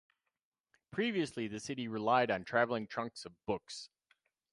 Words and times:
Previously 0.89 1.47
the 1.47 1.59
city 1.59 1.87
relied 1.87 2.31
on 2.31 2.43
traveling 2.43 2.87
trunks 2.87 3.23
of 3.23 3.33
books. 3.45 3.91